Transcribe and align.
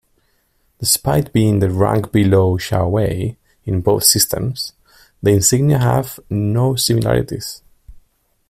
Despite 0.79 1.31
being 1.31 1.59
the 1.59 1.69
rank 1.69 2.11
below 2.11 2.57
Shaowei 2.57 3.35
in 3.65 3.81
both 3.81 4.03
systems, 4.03 4.73
the 5.21 5.29
insignia 5.29 5.77
have 5.77 6.19
no 6.27 6.75
similarities. 6.75 7.61